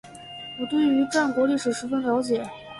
[0.59, 2.43] 我对于战国历史十分了解